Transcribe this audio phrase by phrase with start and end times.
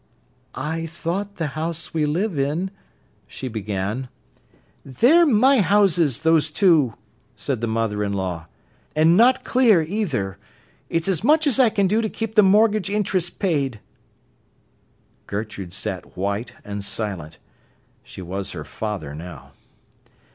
[0.55, 2.71] "I thought the house we live in—"
[3.27, 4.09] she began.
[4.83, 6.95] "They're my houses, those two,"
[7.37, 8.47] said the mother in law.
[8.95, 10.39] "And not clear either.
[10.89, 13.79] It's as much as I can do to keep the mortgage interest paid."
[15.27, 17.37] Gertrude sat white and silent.
[18.01, 19.51] She was her father now.